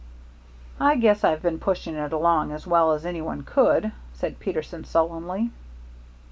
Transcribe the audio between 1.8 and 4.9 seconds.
it along as well as any one could," said Peterson,